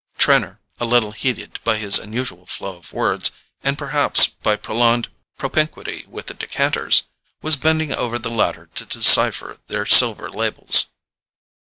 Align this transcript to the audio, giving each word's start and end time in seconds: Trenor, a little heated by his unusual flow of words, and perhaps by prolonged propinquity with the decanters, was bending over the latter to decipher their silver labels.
Trenor, 0.17 0.59
a 0.79 0.85
little 0.85 1.11
heated 1.11 1.59
by 1.63 1.77
his 1.77 1.99
unusual 1.99 2.47
flow 2.47 2.75
of 2.77 2.91
words, 2.91 3.29
and 3.61 3.77
perhaps 3.77 4.25
by 4.25 4.55
prolonged 4.55 5.09
propinquity 5.37 6.05
with 6.07 6.25
the 6.25 6.33
decanters, 6.33 7.03
was 7.43 7.55
bending 7.55 7.93
over 7.93 8.17
the 8.17 8.31
latter 8.31 8.65
to 8.73 8.85
decipher 8.87 9.59
their 9.67 9.85
silver 9.85 10.27
labels. 10.31 10.87